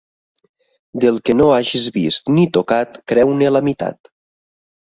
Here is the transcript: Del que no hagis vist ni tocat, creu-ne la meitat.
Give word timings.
Del 1.03 1.19
que 1.29 1.35
no 1.41 1.49
hagis 1.57 1.85
vist 1.99 2.33
ni 2.39 2.47
tocat, 2.59 2.99
creu-ne 3.15 3.55
la 3.55 3.65
meitat. 3.71 4.13